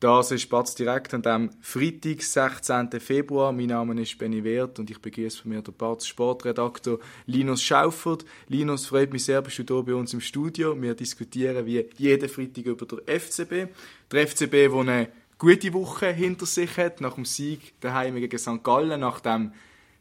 Das 0.00 0.30
ist 0.30 0.48
Batz 0.48 0.74
direkt 0.74 1.12
an 1.12 1.20
dem 1.20 1.50
Freitag, 1.60 2.22
16. 2.22 2.88
Februar. 3.00 3.52
Mein 3.52 3.66
Name 3.66 4.00
ist 4.00 4.16
Benny 4.16 4.42
Wert 4.42 4.78
und 4.78 4.90
ich 4.90 4.98
begrüße 4.98 5.42
von 5.42 5.50
mir 5.50 5.60
den 5.60 5.74
Batz 5.74 6.06
Sportredakteur 6.06 6.98
Linus 7.26 7.62
Schaufert. 7.62 8.24
Linus, 8.48 8.86
freut 8.86 9.12
mich 9.12 9.26
sehr, 9.26 9.42
bist 9.42 9.58
du 9.58 9.62
hier 9.62 9.82
bei 9.82 9.94
uns 9.94 10.14
im 10.14 10.22
Studio. 10.22 10.74
Wir 10.80 10.94
diskutieren 10.94 11.66
wie 11.66 11.84
jeden 11.98 12.30
Freitag 12.30 12.64
über 12.64 12.86
den 12.86 13.20
FCB. 13.20 13.70
Der 14.10 14.26
FCB, 14.26 14.52
der 14.52 14.74
eine 14.74 15.08
gute 15.36 15.70
Woche 15.74 16.10
hinter 16.10 16.46
sich 16.46 16.78
hat, 16.78 17.02
nach 17.02 17.16
dem 17.16 17.26
Sieg 17.26 17.74
daheim 17.80 18.14
gegen 18.14 18.38
St. 18.38 18.64
Gallen, 18.64 19.00
nach 19.00 19.20
dem 19.20 19.52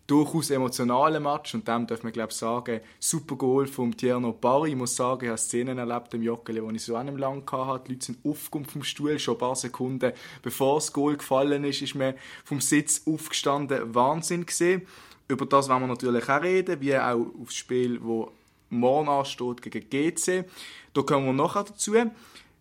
durchaus 0.09 0.49
emotionalen 0.49 1.22
Match 1.22 1.54
und 1.54 1.68
dem 1.68 1.86
darf 1.86 2.02
man 2.04 2.12
glaube 2.12 2.31
ich 2.31 2.38
sagen, 2.38 2.81
super 3.00 3.36
Goal 3.36 3.67
vom 3.67 3.95
Tierno 3.95 4.34
Barry. 4.34 4.72
Ich 4.72 4.76
muss 4.76 4.95
sagen, 4.95 5.26
ich 5.26 5.30
habe 5.30 5.38
Szenen 5.38 5.77
erlebt 5.77 6.13
im 6.13 6.23
Joggeli, 6.23 6.63
wo 6.63 6.72
ich 6.72 6.84
so 6.84 6.95
einem 6.95 7.17
lang 7.17 7.50
hatte. 7.52 7.84
Die 7.86 7.94
Leute 7.94 8.05
sind 8.05 8.26
aufgekommen 8.26 8.67
vom 8.67 8.84
Stuhl, 8.84 9.20
schon 9.20 9.36
ein 9.36 9.40
paar 9.40 9.55
Sekunden 9.55 10.14
bevor 10.41 10.76
das 10.76 10.91
Goal 10.91 11.17
gefallen 11.17 11.64
ist, 11.64 11.81
ist 11.81 11.95
man 11.95 12.16
vom 12.44 12.59
Sitz 12.59 13.03
aufgestanden. 13.05 13.94
Wahnsinn 13.94 14.45
gesehen. 14.45 14.81
Über 15.27 15.45
das 15.45 15.70
wollen 15.70 15.81
wir 15.81 15.88
natürlich 15.88 16.28
auch 16.28 16.41
reden, 16.41 16.81
wie 16.81 16.98
auch 16.98 17.26
aufs 17.39 17.55
Spiel, 17.55 18.00
wo 18.02 18.31
morgen 18.70 19.09
ansteht 19.09 19.62
gegen 19.62 19.89
GC. 19.89 20.45
Da 20.94 21.02
kommen 21.03 21.28
wir 21.28 21.34
nachher 21.34 21.66
dazu. 21.66 21.94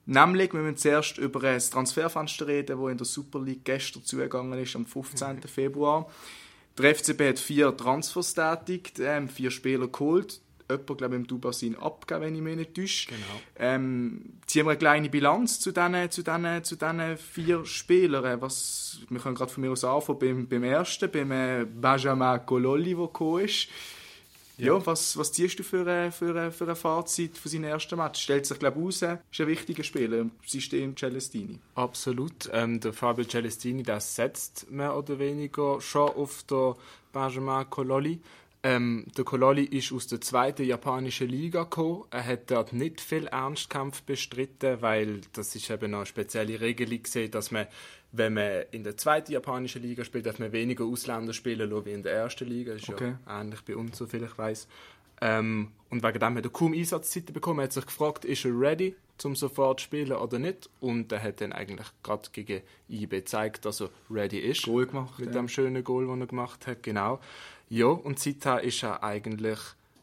Nämlich, 0.04 0.52
wir 0.52 0.60
müssen 0.60 0.76
zuerst 0.76 1.18
über 1.18 1.40
das 1.40 1.70
Transferfenster 1.70 2.46
reden, 2.46 2.78
das 2.78 2.90
in 2.90 2.98
der 2.98 3.06
Super 3.06 3.40
League 3.40 3.64
gestern 3.64 4.04
zugegangen 4.04 4.58
ist, 4.58 4.76
am 4.76 4.84
15. 4.84 5.42
Februar. 5.46 6.10
Der 6.78 6.94
FCB 6.94 7.28
hat 7.28 7.38
vier 7.38 7.76
Transfers 7.76 8.34
tätigt, 8.34 9.00
ähm, 9.00 9.28
vier 9.28 9.50
Spieler 9.50 9.88
geholt. 9.88 10.40
Jemand, 10.70 10.98
glaube 10.98 11.14
ich, 11.14 11.20
im 11.20 11.26
Dubasin 11.26 11.76
abgegeben, 11.76 12.26
wenn 12.26 12.34
ich 12.34 12.42
mich 12.42 12.56
nicht 12.56 12.74
täusche. 12.74 13.08
Genau. 13.08 13.40
Ähm, 13.58 14.34
ziehen 14.46 14.66
wir 14.66 14.72
eine 14.72 14.78
kleine 14.78 15.08
Bilanz 15.08 15.60
zu 15.60 15.72
diesen, 15.72 16.10
zu 16.10 16.22
zu 16.62 17.16
vier 17.16 17.64
Spielern. 17.64 18.40
Was, 18.42 19.00
wir 19.08 19.18
können 19.18 19.34
gerade 19.34 19.50
von 19.50 19.62
mir 19.62 19.70
aus 19.72 19.82
anfangen 19.82 20.18
beim, 20.18 20.46
beim 20.46 20.64
ersten, 20.64 21.10
beim 21.10 21.32
äh, 21.32 21.64
Benjamin 21.64 22.44
Cololli, 22.44 22.94
der 22.94 23.06
gekommen 23.06 23.44
ist. 23.46 23.68
Ja, 24.58 24.74
ja 24.74 24.86
was, 24.86 25.16
was 25.16 25.32
ziehst 25.32 25.58
du 25.58 25.62
für, 25.62 25.86
ein, 25.86 26.12
für, 26.12 26.38
ein, 26.38 26.52
für 26.52 26.68
ein 26.68 26.76
Fazit 26.76 27.38
von 27.38 27.50
seinem 27.50 27.64
ersten 27.64 27.96
Match? 27.96 28.20
Stellt 28.20 28.44
sich, 28.44 28.58
glaube 28.58 28.78
ich, 28.78 28.84
raus, 28.84 29.02
ist 29.30 29.40
ein 29.40 29.46
wichtiger 29.46 29.84
Spieler 29.84 30.18
im 30.18 30.30
System 30.44 30.96
Celestini. 30.96 31.58
Absolut. 31.74 32.50
Ähm, 32.52 32.80
der 32.80 32.92
Fabio 32.92 33.24
Celestini, 33.24 33.82
der 33.82 34.00
setzt 34.00 34.70
mehr 34.70 34.96
oder 34.96 35.18
weniger 35.18 35.80
schon 35.80 36.10
auf 36.10 36.42
den 36.42 36.74
Benjamin 37.12 37.70
Cololli. 37.70 38.20
Ähm, 38.64 39.06
der 39.16 39.24
Cololli 39.24 39.64
ist 39.64 39.92
aus 39.92 40.08
der 40.08 40.20
zweiten 40.20 40.64
japanischen 40.64 41.28
Liga 41.28 41.62
gekommen. 41.62 42.04
Er 42.10 42.24
hat 42.26 42.50
dort 42.50 42.72
nicht 42.72 43.00
viel 43.00 43.26
Ernstkampf 43.28 44.02
bestritten, 44.02 44.82
weil 44.82 45.20
das 45.32 45.54
ist 45.54 45.70
eben 45.70 45.94
eine 45.94 46.06
spezielle 46.06 46.60
Regelung 46.60 47.00
gesehen, 47.02 47.30
dass 47.30 47.52
man, 47.52 47.66
wenn 48.10 48.34
man 48.34 48.64
in 48.72 48.82
der 48.82 48.96
zweiten 48.96 49.30
japanischen 49.30 49.82
Liga 49.82 50.02
spielt, 50.04 50.26
darf 50.26 50.40
man 50.40 50.50
weniger 50.50 50.84
Ausländer 50.84 51.32
spielen 51.32 51.70
wie 51.84 51.92
in 51.92 52.02
der 52.02 52.14
ersten 52.14 52.48
Liga. 52.48 52.72
Das 52.72 52.82
ist 52.82 52.88
Okay. 52.90 53.14
ja 53.26 53.40
ähnlich 53.40 53.60
bei 53.62 53.76
uns, 53.76 53.96
soviel 53.96 54.24
ich 54.24 54.36
weiß. 54.36 54.66
Ähm, 55.20 55.72
und 55.90 56.02
wegen 56.02 56.18
dem 56.18 56.36
hat 56.36 56.44
er 56.44 56.50
kaum 56.50 56.72
Einsatzzeiten 56.74 57.32
bekommen. 57.32 57.60
Er 57.60 57.64
hat 57.64 57.72
sich 57.72 57.86
gefragt, 57.86 58.24
ist 58.24 58.44
er 58.44 58.58
ready, 58.58 58.94
zum 59.18 59.34
sofort 59.36 59.80
zu 59.80 59.84
spielen 59.84 60.12
oder 60.16 60.38
nicht? 60.38 60.68
Und 60.80 61.10
er 61.12 61.22
hat 61.22 61.40
dann 61.40 61.52
eigentlich 61.52 61.88
gerade 62.02 62.28
gegen 62.32 62.62
IB 62.88 63.10
gezeigt, 63.18 63.64
dass 63.64 63.80
er 63.80 63.90
ready 64.10 64.38
ist. 64.38 64.62
Goal 64.64 64.86
gemacht, 64.86 65.18
Mit 65.18 65.28
ja. 65.28 65.40
dem 65.40 65.48
schönen 65.48 65.82
Goal, 65.84 66.06
das 66.06 66.18
er 66.20 66.26
gemacht 66.26 66.66
hat, 66.66 66.82
genau. 66.82 67.20
Ja, 67.68 67.86
und 67.86 68.18
seither 68.18 68.62
ist 68.62 68.82
er 68.82 69.02
eigentlich 69.02 69.58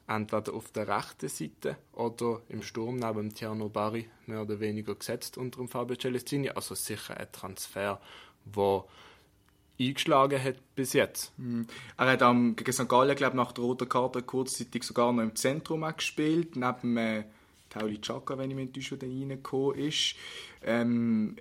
entweder 0.07 0.53
auf 0.53 0.71
der 0.71 0.87
rechten 0.87 1.29
Seite 1.29 1.77
oder 1.93 2.41
im 2.49 2.61
Sturm 2.61 2.97
neben 2.97 3.33
Tiano 3.33 3.69
Barry 3.69 4.07
mehr 4.27 4.43
oder 4.43 4.59
weniger 4.59 4.95
gesetzt 4.95 5.37
unter 5.37 5.57
dem 5.57 5.67
Fabio 5.67 5.95
Celestini. 5.95 6.49
Also 6.49 6.75
sicher 6.75 7.17
ein 7.17 7.31
Transfer, 7.31 7.99
der 8.45 8.83
eingeschlagen 9.79 10.41
hat 10.41 10.57
bis 10.75 10.93
jetzt. 10.93 11.33
Er 11.97 12.07
hat 12.07 12.21
am, 12.21 12.55
gegen 12.55 12.71
St. 12.71 12.87
Gallen, 12.87 13.15
glaube 13.15 13.35
nach 13.35 13.51
der 13.51 13.63
roten 13.63 13.89
Karte 13.89 14.21
kurzzeitig 14.21 14.83
sogar 14.83 15.11
noch 15.11 15.23
im 15.23 15.35
Zentrum 15.35 15.85
gespielt, 15.95 16.55
neben 16.55 16.97
äh, 16.97 17.23
Tauli 17.69 17.99
Chaka, 17.99 18.37
wenn 18.37 18.51
ich 18.51 18.55
mich 18.55 18.65
nicht 18.67 18.75
täusche, 18.75 18.97
der 18.97 19.09
reingekommen 19.09 19.75
ist. 19.79 20.15
Ähm, 20.63 21.35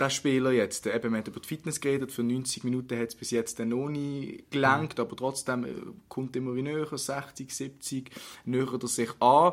der 0.00 0.10
Spieler 0.10 0.50
jetzt, 0.50 0.86
eben, 0.86 1.12
wir 1.12 1.18
haben 1.18 1.26
über 1.26 1.40
die 1.40 1.46
Fitness 1.46 1.80
geredet, 1.80 2.10
für 2.10 2.24
90 2.24 2.64
Minuten 2.64 2.98
hat 2.98 3.08
es 3.08 3.14
bis 3.14 3.30
jetzt 3.30 3.60
noch 3.60 3.88
nie 3.88 4.44
gelangt, 4.50 4.98
aber 4.98 5.14
trotzdem 5.14 5.64
äh, 5.64 5.68
kommt 6.08 6.34
immer 6.34 6.54
wieder 6.56 6.72
näher, 6.72 6.98
60, 6.98 7.54
70, 7.54 8.10
nähert 8.44 8.82
er 8.82 8.88
sich 8.88 9.10
an. 9.20 9.52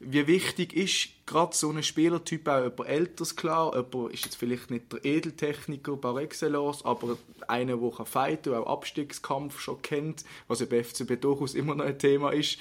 Wie 0.00 0.26
wichtig 0.26 0.74
ist 0.74 1.10
gerade 1.26 1.54
so 1.54 1.70
ein 1.70 1.82
Spielertyp 1.82 2.48
auch 2.48 2.62
jemand 2.62 2.88
älteres 2.88 3.36
klar, 3.36 3.74
jemand 3.76 4.14
ist 4.14 4.24
jetzt 4.24 4.36
vielleicht 4.36 4.70
nicht 4.70 4.92
der 4.92 5.04
Edeltechniker 5.04 5.96
par 5.98 6.16
excellence, 6.16 6.84
aber 6.84 7.18
einer, 7.46 7.76
der 7.76 7.90
kann 7.90 8.06
fighten, 8.06 8.54
auch 8.54 8.66
Abstiegskampf 8.66 9.60
schon 9.60 9.82
kennt, 9.82 10.24
was 10.48 10.60
ja 10.60 10.66
bei 10.66 10.82
FCB 10.82 11.20
durchaus 11.20 11.54
immer 11.54 11.74
noch 11.74 11.84
ein 11.84 11.98
Thema 11.98 12.30
ist. 12.30 12.58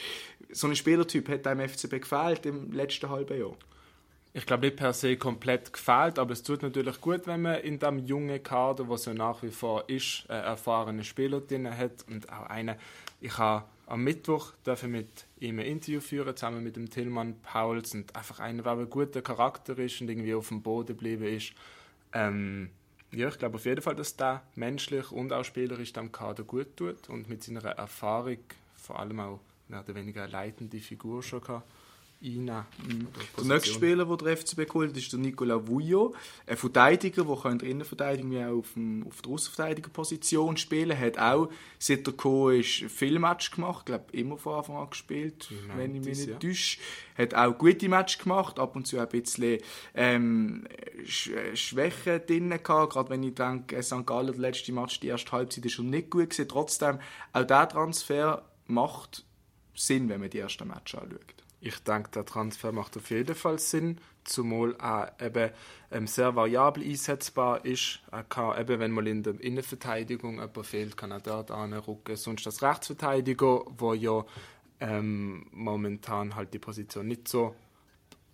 So 0.51 0.67
ein 0.67 0.75
Spielertyp 0.75 1.29
hat 1.29 1.47
einem 1.47 1.67
FCB 1.67 2.01
gefehlt 2.01 2.45
im 2.45 2.73
letzten 2.73 3.09
halben 3.09 3.39
Jahr. 3.39 3.55
Ich 4.33 4.45
glaube 4.45 4.67
nicht 4.67 4.77
per 4.77 4.93
se 4.93 5.17
komplett 5.17 5.73
gefällt, 5.73 6.17
aber 6.17 6.31
es 6.31 6.41
tut 6.41 6.61
natürlich 6.61 7.01
gut, 7.01 7.27
wenn 7.27 7.41
man 7.41 7.59
in 7.59 7.79
dem 7.79 7.99
jungen 7.99 8.41
Kader, 8.41 8.87
was 8.87 9.03
ja 9.03 9.13
nach 9.13 9.43
wie 9.43 9.51
vor 9.51 9.89
ist, 9.89 10.29
einen 10.29 10.45
erfahrenen 10.45 11.03
Spieler 11.03 11.41
drin 11.41 11.69
hat 11.69 12.05
und 12.07 12.31
auch 12.31 12.45
einen. 12.45 12.77
Ich 13.19 13.37
habe 13.37 13.65
am 13.87 14.05
Mittwoch 14.05 14.53
dürfen 14.65 14.91
mit 14.91 15.25
ihm 15.41 15.59
ein 15.59 15.65
Interview 15.65 15.99
führen, 15.99 16.33
zusammen 16.33 16.63
mit 16.63 16.77
dem 16.77 16.89
Tillmann 16.89 17.41
Pauls 17.41 17.93
und 17.93 18.15
einfach 18.15 18.39
einer, 18.39 18.63
der 18.63 18.71
ein 18.71 18.89
guter 18.89 19.21
Charakter 19.21 19.77
ist 19.77 19.99
und 19.99 20.09
irgendwie 20.09 20.33
auf 20.33 20.47
dem 20.47 20.61
Boden 20.61 20.95
geblieben 20.95 21.25
ist. 21.25 21.51
Ähm, 22.13 22.69
ja, 23.11 23.27
ich 23.27 23.37
glaube 23.37 23.55
auf 23.55 23.65
jeden 23.65 23.81
Fall, 23.81 23.95
dass 23.95 24.15
der 24.15 24.43
menschlich 24.55 25.11
und 25.11 25.33
auch 25.33 25.43
spielerisch 25.43 25.91
dem 25.91 26.13
Kader 26.13 26.43
gut 26.43 26.77
tut 26.77 27.09
und 27.09 27.27
mit 27.27 27.43
seiner 27.43 27.65
Erfahrung 27.65 28.37
vor 28.75 28.97
allem 28.97 29.19
auch 29.19 29.41
mehr 29.67 29.81
oder 29.81 29.93
weniger 29.93 30.23
eine 30.23 30.31
leitende 30.31 30.79
Figur 30.79 31.21
schon 31.21 31.41
kann 31.41 31.63
einnehmen 32.23 32.65
Der 33.37 33.45
nächste 33.45 33.73
Spieler, 33.73 34.05
den 34.05 34.17
der 34.17 34.37
FCB 34.37 34.67
geholt 34.67 34.95
ist 34.95 35.11
der 35.11 35.19
Nicola 35.19 35.67
Vujo. 35.67 36.13
Ein 36.45 36.57
Verteidiger, 36.57 37.23
der 37.23 37.51
in 37.51 37.57
der 37.57 37.69
Innenverteidigung 37.69 38.31
wie 38.31 38.43
auch 38.43 38.59
auf, 38.59 38.73
dem, 38.73 39.05
auf 39.07 39.21
der 39.21 39.31
Außenverteidigerposition 39.31 40.57
spielen 40.57 40.97
hat 40.97 41.17
auch, 41.17 41.49
seit 41.79 42.07
er 42.07 42.11
gekommen 42.11 42.59
ist, 42.59 42.83
viel 42.91 43.19
Match 43.19 43.51
gemacht. 43.51 43.79
Ich 43.79 43.85
glaube, 43.85 44.05
immer 44.11 44.37
von 44.37 44.55
Anfang 44.55 44.77
an 44.77 44.89
gespielt, 44.89 45.51
wenn 45.75 45.95
ich 45.95 46.05
mich 46.05 46.17
nicht 46.17 46.29
ja. 46.29 46.37
täusche. 46.37 46.79
Hat 47.17 47.33
auch 47.33 47.57
gute 47.57 47.89
Match 47.89 48.17
gemacht, 48.17 48.59
ab 48.59 48.75
und 48.75 48.87
zu 48.87 48.99
ein 48.99 49.09
bisschen 49.09 49.59
ähm, 49.93 50.67
Sch 51.05 51.31
Schwächen 51.55 52.21
drin 52.25 52.49
gehabt. 52.49 52.93
Gerade 52.93 53.09
wenn 53.09 53.23
ich 53.23 53.35
denke, 53.35 53.75
äh, 53.75 53.83
St. 53.83 54.05
Gallen, 54.05 54.27
der 54.27 54.37
letzte 54.37 54.71
Match, 54.71 54.99
die 54.99 55.07
erste 55.07 55.31
Halbzeit, 55.31 55.65
ist 55.65 55.73
schon 55.73 55.89
nicht 55.89 56.09
gut 56.09 56.29
gewesen. 56.29 56.47
Trotzdem, 56.47 56.99
auch 57.33 57.43
dieser 57.43 57.69
Transfer 57.69 58.45
macht 58.67 59.25
Sinn, 59.75 60.09
wenn 60.09 60.19
man 60.19 60.29
die 60.29 60.39
ersten 60.39 60.67
Match 60.67 60.95
anschaut. 60.95 61.41
Ich 61.63 61.79
denke, 61.83 62.09
der 62.11 62.25
Transfer 62.25 62.71
macht 62.71 62.97
auf 62.97 63.11
jeden 63.11 63.35
Fall 63.35 63.59
Sinn, 63.59 63.99
zumal 64.23 64.75
er 64.79 65.13
eben 65.21 65.51
ähm, 65.91 66.07
sehr 66.07 66.35
variabel 66.35 66.83
einsetzbar 66.83 67.63
ist. 67.63 67.99
Er 68.11 68.23
kann 68.23 68.59
eben, 68.59 68.79
wenn 68.79 68.91
mal 68.91 69.07
in 69.07 69.21
der 69.21 69.39
Innenverteidigung 69.39 70.39
jemand 70.39 70.65
fehlt, 70.65 70.97
kann 70.97 71.11
er 71.11 71.19
dort 71.19 71.51
anrücken. 71.51 72.15
Sonst 72.15 72.45
das 72.47 72.63
Rechtsverteidiger, 72.63 73.63
wo 73.77 73.93
ja 73.93 74.25
ähm, 74.79 75.45
momentan 75.51 76.35
halt 76.35 76.53
die 76.53 76.59
Position 76.59 77.07
nicht 77.07 77.27
so 77.27 77.55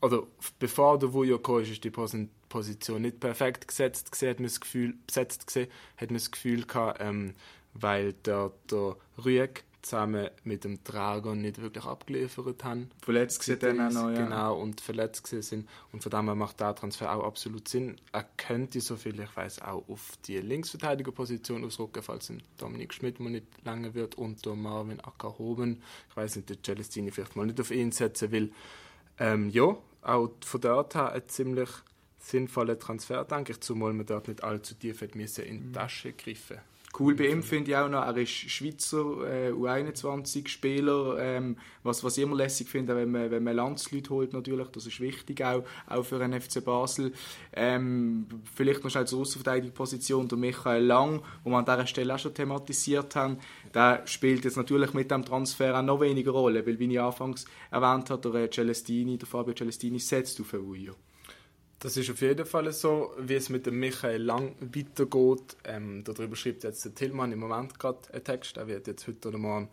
oder 0.02 0.24
bevor 0.60 1.00
der 1.00 1.12
Vujo 1.12 1.40
kam, 1.40 1.62
ist 1.62 1.84
die 1.84 1.90
Posi- 1.90 2.30
Position 2.50 3.02
nicht 3.02 3.20
perfekt 3.20 3.68
gesetzt 3.68 4.12
gesehen, 4.12 4.30
hat 4.30 4.40
man 4.40 4.46
das 4.46 4.62
Gefühl, 4.62 4.94
besetzt 5.06 5.48
gesehen, 5.48 5.70
hat 5.98 6.10
man 6.10 6.18
das 6.20 6.32
Gefühl 6.32 6.66
gehabt, 6.66 7.00
ähm, 7.02 7.34
weil 7.74 8.14
der, 8.14 8.52
der 8.72 8.96
Rüeg 9.24 9.64
zusammen 9.82 10.30
mit 10.44 10.64
dem 10.64 10.84
Dragon 10.84 11.42
nicht 11.42 11.62
wirklich 11.62 11.86
abgeliefert 11.86 12.64
haben. 12.64 12.90
Verletzt 13.02 13.40
gesehen 13.40 13.60
dann 13.60 13.80
auch 13.80 13.92
noch, 13.92 14.10
ja. 14.10 14.24
Genau, 14.24 14.60
und 14.60 14.82
verletzt 14.82 15.24
gewesen 15.24 15.42
sind. 15.42 15.70
Und 15.92 16.04
von 16.04 16.10
dem 16.10 16.26
her 16.26 16.36
macht 16.36 16.60
der 16.60 16.76
Transfer 16.76 17.14
auch 17.16 17.24
absolut 17.24 17.68
Sinn. 17.68 17.98
Er 18.12 18.26
könnte, 18.38 18.82
soviel 18.82 19.20
ich 19.20 19.36
weiß, 19.36 19.62
auch 19.62 19.88
auf 19.88 20.18
die 20.26 20.38
Linksverteidigerposition 20.38 21.64
ausrücken, 21.64 22.04
falls 22.04 22.32
Dominik 22.58 22.94
Schmidt 22.94 23.20
mal 23.20 23.30
nicht 23.30 23.48
lange 23.64 23.94
wird 23.94 24.16
und 24.16 24.46
der 24.46 24.56
Marvin 24.56 25.00
Ackerhoben. 25.00 25.82
Ich 26.10 26.18
weiß 26.18 26.38
nicht, 26.38 26.50
der 26.50 26.58
Celestini 26.64 27.12
vielleicht 27.12 27.36
mal 27.36 27.46
nicht 27.46 27.62
auf 27.62 27.72
ihn 27.72 27.92
setzen 27.92 28.32
will. 28.32 28.52
Ähm, 29.20 29.50
ja, 29.50 29.78
auch 30.02 30.32
von 30.46 30.62
dort 30.62 30.96
her 30.96 31.12
ein 31.12 31.28
ziemlich 31.28 31.70
sinnvoller 32.20 32.78
Transfer, 32.78 33.24
denke 33.24 33.54
ich, 33.54 33.62
zumal 33.62 33.94
man 33.94 34.06
dort 34.06 34.28
nicht 34.28 34.44
allzu 34.44 34.76
tief 34.76 35.02
hat 35.02 35.16
müssen 35.16 35.46
in 35.46 35.68
die 35.68 35.72
Tasche 35.72 36.14
greifen 36.14 36.58
Cool 36.98 37.16
bei 37.16 37.28
ihm 37.28 37.44
finde 37.44 37.72
ich 37.72 37.78
auch 37.78 37.90
noch, 37.90 38.02
er 38.02 38.18
ist 38.18 38.32
Schweizer 38.32 39.00
äh, 39.30 39.52
U21-Spieler, 39.52 41.18
ähm, 41.20 41.58
was, 41.84 42.04
was 42.04 42.18
ich 42.18 42.24
immer 42.24 42.36
lässig 42.36 42.70
finde, 42.70 42.96
wenn 42.96 43.12
man, 43.12 43.30
wenn 43.30 43.44
man 43.44 43.56
Landsleute 43.56 44.10
holt 44.10 44.34
natürlich, 44.34 44.68
das 44.70 44.88
ist 44.88 45.00
wichtig 45.00 45.44
auch, 45.44 45.64
auch 45.86 46.04
für 46.04 46.20
einen 46.20 46.40
FC 46.42 46.64
Basel. 46.64 47.14
Ähm, 47.54 48.26
vielleicht 48.56 48.84
noch 48.84 48.90
schnell 48.90 49.06
zur 49.06 49.22
Außenverteidigungsposition, 49.22 50.28
der 50.28 50.38
Michael 50.38 50.86
Lang, 50.86 51.22
wo 51.44 51.52
wir 51.52 51.58
an 51.58 51.66
dieser 51.66 51.86
Stelle 51.86 52.16
auch 52.16 52.20
schon 52.20 52.34
thematisiert 52.34 53.16
haben, 53.16 53.38
der 53.74 54.02
spielt 54.08 54.46
jetzt 54.46 54.58
natürlich 54.58 54.94
mit 54.94 55.12
dem 55.12 55.24
Transfer 55.24 55.78
auch 55.78 55.84
noch 55.84 56.02
weniger 56.02 56.32
Rolle, 56.32 56.66
weil 56.66 56.80
wie 56.80 56.92
ich 56.92 57.00
anfangs 57.00 57.46
erwähnt 57.70 58.10
habe, 58.10 58.32
der 58.32 58.50
Celestini, 58.50 59.18
der 59.18 59.28
Fabio 59.28 59.54
Celestini 59.54 60.00
setzt 60.00 60.40
auf 60.40 60.54
Ujo. 60.54 60.96
Das 61.80 61.96
ist 61.96 62.10
auf 62.10 62.22
jeden 62.22 62.46
Fall 62.46 62.72
so, 62.72 63.14
wie 63.20 63.36
es 63.36 63.50
mit 63.50 63.68
dem 63.68 63.80
Michael 63.80 64.24
Lang 64.24 64.56
weitergeht. 64.60 65.56
Ähm, 65.64 66.04
darüber 66.04 66.36
schreibt 66.36 66.64
jetzt 66.64 66.84
der 66.86 66.96
Tillmann 66.96 67.32
im 67.32 67.40
Moment 67.40 67.78
gerade 67.78 68.00
einen 68.12 68.24
Text. 68.24 68.58
Er 68.58 68.68
wird 68.68 68.88
jetzt 68.88 69.08
heute 69.08 69.28
oder 69.28 69.38
morgen 69.38 69.70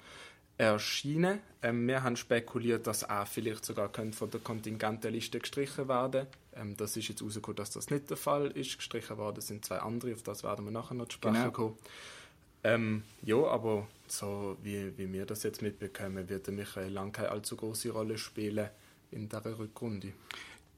erscheinen. 0.59 1.41
Ähm, 1.63 1.89
wir 1.89 2.03
haben 2.03 2.17
spekuliert, 2.17 2.87
dass 2.87 3.05
er 3.05 3.25
vielleicht 3.25 3.65
sogar 3.65 3.91
von 4.13 4.31
der 4.31 4.41
Kontingentenliste 4.41 5.39
gestrichen 5.41 5.89
werden 5.89 6.27
ähm, 6.55 6.77
Das 6.77 6.97
ist 6.97 7.09
jetzt 7.09 7.23
rausgekommen, 7.23 7.57
dass 7.57 7.71
das 7.71 7.91
nicht 7.91 8.11
der 8.11 8.19
Fall 8.19 8.51
ist. 8.51 8.77
Gestrichen 8.77 9.17
worden 9.17 9.41
sind 9.41 9.65
zwei 9.65 9.79
andere, 9.79 10.13
auf 10.13 10.23
das 10.23 10.45
werden 10.45 10.67
wir 10.67 10.73
nachher 10.73 10.95
noch 10.95 11.09
zu 11.09 11.15
sprechen 11.15 11.37
genau. 11.37 11.51
kommen. 11.51 11.79
Ähm, 12.65 13.03
ja, 13.23 13.37
aber 13.45 13.87
so 14.07 14.57
wie, 14.63 14.97
wie 14.97 15.13
wir 15.13 15.27
das 15.27 15.43
jetzt 15.43 15.61
mitbekommen, 15.61 16.29
wird 16.29 16.47
der 16.47 16.55
Michael 16.55 16.93
Lang 16.93 17.13
keine 17.13 17.31
allzu 17.31 17.57
große 17.57 17.91
Rolle 17.91 18.17
spielen 18.17 18.69
in 19.11 19.29
dieser 19.29 19.59
Rückrunde. 19.59 20.13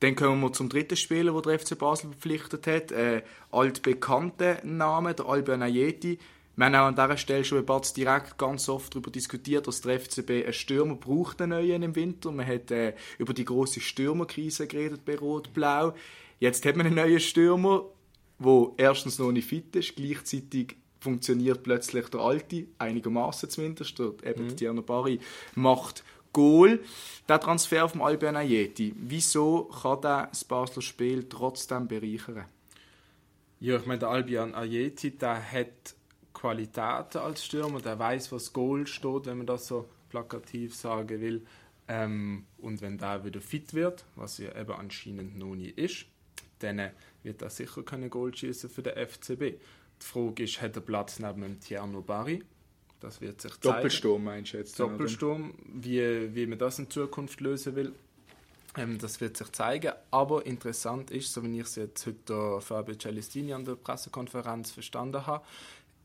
Dann 0.01 0.15
kommen 0.15 0.41
wir 0.41 0.53
zum 0.53 0.69
dritten 0.69 0.97
Spieler, 0.97 1.33
den 1.33 1.43
der 1.43 1.59
FC 1.59 1.79
Basel 1.79 2.11
verpflichtet 2.11 2.67
hat. 2.67 2.93
Äh, 2.93 3.23
altbekannter 3.51 4.59
Name, 4.65 5.15
der 5.15 5.27
Albion 5.27 5.63
Ayeti. 5.63 6.19
Wir 6.57 6.67
haben 6.67 6.75
auch 6.75 6.87
an 6.87 6.95
dieser 6.95 7.17
Stelle 7.19 7.45
schon 7.45 7.65
bei 7.67 7.81
direkt 7.95 8.39
ganz 8.39 8.69
oft 8.69 8.95
darüber 8.95 9.11
diskutiert, 9.11 9.67
dass 9.67 9.83
der 9.83 10.01
FCB 10.01 10.31
einen 10.31 10.53
Stürmer 10.55 10.95
braucht, 10.95 11.43
einen 11.43 11.51
neuen 11.51 11.83
im 11.83 11.95
Winter. 11.95 12.33
Man 12.33 12.47
hat 12.47 12.71
äh, 12.71 12.95
über 13.19 13.35
die 13.35 13.45
große 13.45 13.81
Stürmerkrise 13.81 14.67
geredet 14.67 15.05
bei 15.05 15.19
Rot-Blau. 15.19 15.95
Jetzt 16.41 16.65
hat 16.65 16.77
man 16.77 16.87
einen 16.87 16.97
neuen 16.97 17.21
Stürmer, 17.21 17.85
der 18.39 18.71
erstens 18.79 19.19
noch 19.19 19.33
nicht 19.33 19.49
fit 19.49 19.77
ist, 19.77 19.97
gleichzeitig 19.97 20.77
funktioniert 20.99 21.63
plötzlich 21.63 22.09
der 22.09 22.21
alte, 22.21 22.65
einigermaßen 22.79 23.51
zumindest. 23.51 23.99
Der, 23.99 24.13
eben 24.25 24.47
mhm. 24.47 24.57
Tierno 24.57 24.83
Barry 24.83 25.21
macht 25.55 26.05
Goal. 26.37 26.81
Der 27.31 27.41
Transfer 27.41 27.89
vom 27.89 28.03
Albion 28.03 28.37
Ayeti, 28.37 28.95
wieso 28.95 29.65
kann 29.65 30.03
der 30.03 30.27
das 30.27 30.45
Basler 30.45 30.83
Spiel 30.83 31.27
trotzdem 31.31 31.89
bereichern? 31.89 32.45
Ja, 33.59 33.79
ich 33.79 33.87
meine, 33.87 34.01
der 34.01 34.11
Albion 34.11 34.55
Ayeti, 34.55 35.17
der 35.17 35.41
hat 35.51 35.95
Qualitäten 36.35 37.23
als 37.23 37.43
Stürmer, 37.43 37.81
der 37.81 37.99
weiß, 37.99 38.33
was 38.33 38.53
Goal 38.53 38.87
steht, 38.87 39.25
wenn 39.25 39.39
man 39.39 39.47
das 39.47 39.67
so 39.67 39.89
plakativ 40.11 40.75
sagen 40.75 41.23
will. 41.23 41.47
Ähm, 41.89 42.45
und 42.59 42.83
wenn 42.83 42.99
der 42.99 43.25
wieder 43.25 43.41
fit 43.41 43.73
wird, 43.73 44.05
was 44.15 44.39
er 44.39 44.55
eben 44.57 44.73
anscheinend 44.73 45.39
noch 45.39 45.55
nie 45.55 45.71
ist, 45.71 46.05
dann 46.59 46.91
wird 47.23 47.41
er 47.41 47.49
sicher 47.49 47.83
keine 47.83 48.11
Goal 48.11 48.37
schießen 48.37 48.69
für 48.69 48.83
den 48.83 48.95
FCB. 48.95 49.41
Die 49.41 50.05
Frage 50.05 50.45
ist, 50.45 50.61
hat 50.61 50.77
er 50.77 50.83
Platz 50.83 51.19
neben 51.19 51.41
dem 51.41 51.61
Tierno 51.61 52.03
Barry? 52.03 52.43
Das 53.01 53.21
wird 53.21 53.41
sich 53.41 53.53
zeigen. 53.61 53.77
Doppelsturm 53.77 54.25
meinst 54.25 54.53
du 54.53 54.59
jetzt? 54.59 54.81
Doppelsturm, 54.81 55.55
wie, 55.67 56.35
wie 56.35 56.47
man 56.47 56.59
das 56.59 56.79
in 56.79 56.89
Zukunft 56.89 57.41
lösen 57.41 57.77
will, 57.77 57.93
ähm, 58.77 58.99
das 58.99 59.21
wird 59.21 59.37
sich 59.37 59.51
zeigen. 59.53 59.93
Aber 60.11 60.45
interessant 60.47 61.11
ist, 61.11 61.33
so 61.33 61.43
wie 61.43 61.61
ich 61.61 61.67
es 61.67 61.77
jetzt 61.77 62.07
heute 62.07 62.61
Fabio 62.61 62.95
Celestini 62.95 63.53
an 63.53 63.65
der 63.65 63.77
Pressekonferenz 63.77 64.71
verstanden 64.71 65.27
habe, 65.27 65.45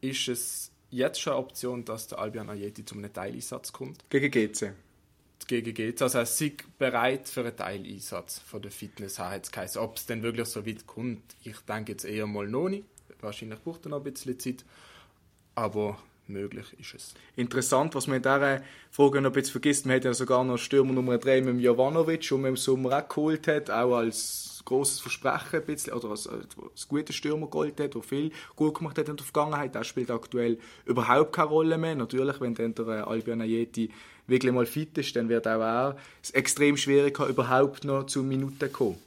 ist 0.01 0.27
es 0.27 0.71
jetzt 0.89 1.21
schon 1.21 1.33
eine 1.33 1.41
Option, 1.41 1.85
dass 1.85 2.07
der 2.07 2.19
Albion 2.19 2.49
Ayeti 2.49 2.83
zu 2.85 2.95
einem 2.95 3.11
Teileinsatz 3.11 3.71
kommt. 3.71 4.09
Gegen 4.09 4.31
GC? 4.31 4.73
Gegen 5.47 5.73
GC. 5.73 6.01
Also 6.01 6.19
er 6.19 6.23
ist 6.23 6.77
bereit 6.77 7.27
für 7.27 7.41
einen 7.41 7.55
Teileinsatz 7.55 8.39
von 8.39 8.61
der 8.61 8.71
Fitness 8.71 9.19
her, 9.19 9.41
Ob 9.77 9.97
es 9.97 10.05
denn 10.05 10.23
wirklich 10.23 10.47
so 10.47 10.65
weit 10.65 10.85
kommt, 10.87 11.35
ich 11.43 11.57
denke 11.61 11.93
jetzt 11.93 12.05
eher 12.05 12.27
mal 12.27 12.47
noch 12.47 12.69
nicht. 12.69 12.85
Wahrscheinlich 13.21 13.59
braucht 13.61 13.85
er 13.85 13.89
noch 13.89 13.97
ein 13.97 14.11
bisschen 14.11 14.39
Zeit. 14.39 14.65
Aber 15.55 16.01
möglich 16.31 16.65
ist 16.79 16.93
es. 16.95 17.13
Interessant, 17.35 17.95
was 17.95 18.07
man 18.07 18.17
in 18.17 18.23
dieser 18.23 18.61
Frage 18.89 19.21
noch 19.21 19.29
ein 19.29 19.33
bisschen 19.33 19.51
vergisst, 19.51 19.85
man 19.85 19.95
hat 19.95 20.05
ja 20.05 20.13
sogar 20.13 20.43
noch 20.43 20.57
Stürmer 20.57 20.93
Nummer 20.93 21.17
3 21.17 21.41
mit 21.41 21.61
Jovanovic, 21.61 22.27
den 22.27 22.41
man 22.41 22.49
im 22.49 22.57
Sommer 22.57 22.97
auch 22.97 23.07
geholt 23.07 23.47
hat, 23.47 23.69
auch 23.69 23.95
als 23.95 24.61
großes 24.65 24.99
Versprechen 24.99 25.59
ein 25.59 25.65
bisschen, 25.65 25.93
oder 25.93 26.09
als, 26.09 26.27
als 26.27 26.87
guter 26.87 27.13
Stürmer 27.13 27.47
geholt 27.47 27.79
hat, 27.79 27.95
der 27.95 28.01
viel 28.03 28.31
gut 28.55 28.75
gemacht 28.75 28.97
hat 28.97 29.09
in 29.09 29.17
der 29.17 29.25
Vergangenheit. 29.25 29.75
Der 29.75 29.83
spielt 29.83 30.11
aktuell 30.11 30.57
überhaupt 30.85 31.33
keine 31.33 31.49
Rolle 31.49 31.77
mehr. 31.77 31.95
Natürlich, 31.95 32.39
wenn 32.41 32.55
dann 32.55 32.75
der 32.75 32.87
äh, 32.87 33.01
Albion 33.01 33.41
Ayeti 33.41 33.91
wirklich 34.27 34.53
mal 34.53 34.65
fit 34.65 34.97
ist, 34.97 35.15
dann 35.15 35.29
wird 35.29 35.47
auch 35.47 35.59
er 35.59 35.97
es 36.21 36.31
extrem 36.31 36.77
schwierig 36.77 37.17
haben, 37.19 37.29
überhaupt 37.29 37.83
noch 37.83 38.05
zu 38.05 38.23
Minuten 38.23 38.71
kommen. 38.71 38.97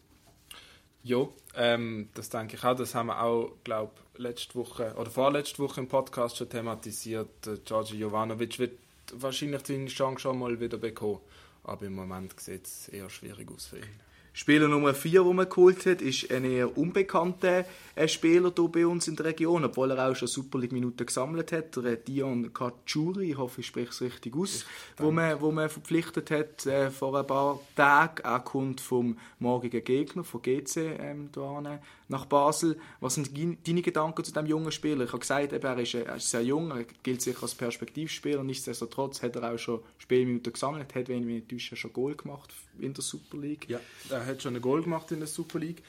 Ja, 1.03 1.29
ähm, 1.57 2.09
das 2.15 2.31
denke 2.31 2.57
ich 2.57 2.65
auch. 2.65 2.77
Das 2.77 2.95
haben 2.95 3.07
wir 3.07 3.23
auch, 3.23 3.53
glaube 3.63 3.93
letzte 4.17 4.55
Woche 4.55 4.95
oder 4.97 5.11
vorletzte 5.11 5.59
Woche 5.61 5.81
im 5.81 5.89
Podcast 5.89 6.37
schon 6.37 6.49
thematisiert. 6.49 7.29
Georgi 7.65 7.97
Jovanovic 7.97 8.59
wird 8.59 8.79
wahrscheinlich 9.13 9.67
seine 9.67 9.87
Chance 9.87 10.21
schon 10.21 10.39
mal 10.39 10.59
wieder 10.61 10.79
bekommen. 10.79 11.21
Aber 11.65 11.87
im 11.87 11.95
Moment 11.95 12.39
sieht 12.39 12.67
es 12.67 12.89
eher 12.89 13.09
schwierig 13.09 13.51
aus 13.51 13.67
für 13.67 13.79
ihn. 13.79 14.04
Spieler 14.37 14.67
Nummer 14.67 14.95
4, 14.95 15.23
den 15.23 15.37
man 15.37 15.49
geholt 15.49 15.87
hat, 15.87 16.03
ist 16.03 16.29
ein 16.33 16.45
eher 16.45 16.77
unbekannter 16.77 17.65
äh, 17.95 18.09
Spieler 18.09 18.53
hier 18.53 18.69
bei 18.69 18.85
uns 18.85 19.07
in 19.07 19.15
der 19.15 19.27
Region, 19.27 19.65
obwohl 19.65 19.93
er 19.93 20.11
auch 20.11 20.17
schon 20.17 20.27
Super 20.27 20.59
League 20.59 20.73
Minuten 20.73 21.07
gesammelt 21.07 21.53
hat. 21.53 21.77
Der 21.77 21.95
Dion 21.95 22.53
Kachuri, 22.53 23.31
ich 23.31 23.39
hoffe, 23.39 23.61
ich 23.61 23.69
spreche 23.69 23.91
es 23.91 24.01
richtig 24.01 24.35
aus, 24.35 24.67
wo 24.97 25.13
man, 25.13 25.41
wo 25.41 25.53
man 25.53 25.71
verpflichtet 25.71 26.33
hat 26.33 26.67
äh, 26.67 26.91
vor 26.91 27.17
ein 27.17 27.25
paar 27.29 27.61
Tagen. 27.77 28.25
Er 28.25 28.41
kommt 28.41 28.81
vom 28.81 29.17
morgigen 29.39 29.85
Gegner, 29.85 30.25
von 30.25 30.43
GC, 30.43 30.99
ähm, 30.99 31.31
nach 32.09 32.27
Basel. 32.27 32.77
Was 32.99 33.15
sind 33.15 33.31
deine 33.39 33.83
Gedanken 33.83 34.25
zu 34.25 34.33
diesem 34.33 34.47
jungen 34.47 34.73
Spieler? 34.73 35.05
Ich 35.05 35.11
habe 35.11 35.21
gesagt, 35.21 35.53
eben, 35.53 35.65
er, 35.65 35.79
ist, 35.79 35.95
er 35.95 36.17
ist 36.17 36.29
sehr 36.29 36.43
jung, 36.43 36.73
er 36.73 36.87
gilt 37.05 37.23
sicher 37.23 37.45
als 37.45 37.55
Perspektivspieler. 37.55 38.43
Nichtsdestotrotz 38.43 39.23
hat 39.23 39.37
er 39.37 39.53
auch 39.55 39.59
schon 39.59 39.79
Spielminuten 39.99 40.53
gesammelt, 40.53 40.93
hat, 40.93 41.09
wenn 41.09 41.21
ich 41.21 41.25
mich 41.25 41.53
nicht 41.53 41.79
schon 41.79 41.93
Goal 41.93 42.17
gemacht 42.17 42.53
in 42.79 42.95
der 42.95 43.03
Super 43.03 43.39
League. 43.39 43.69
Ja, 43.69 43.81
er 44.11 44.27
hat 44.27 44.43
schon 44.43 44.57
ein 44.57 44.63
Goal 44.63 44.83
gemacht 44.83 45.11
in 45.13 45.21
der 45.21 45.29
Super 45.29 45.59
League. 45.59 45.83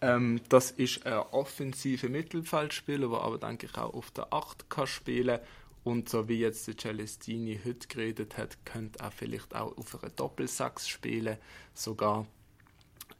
Ähm, 0.00 0.40
das 0.48 0.72
ist 0.72 1.06
ein 1.06 1.18
offensiver 1.30 2.08
Mittelfeldspieler, 2.08 3.08
der 3.08 3.20
aber, 3.20 3.38
denke 3.38 3.66
ich, 3.66 3.78
auch 3.78 3.94
auf 3.94 4.10
der 4.10 4.32
8 4.32 4.68
kann 4.68 4.86
spielen 4.86 5.40
und 5.86 6.08
so 6.08 6.28
wie 6.28 6.40
jetzt 6.40 6.66
der 6.66 6.76
Celestini 6.76 7.60
heute 7.64 7.86
geredet 7.86 8.36
hat, 8.36 8.58
könnte 8.64 8.98
er 8.98 9.12
vielleicht 9.12 9.54
auch 9.54 9.76
auf 9.78 10.02
einer 10.02 10.10
Doppelsachs 10.10 10.88
spielen, 10.88 11.38
sogar. 11.74 12.26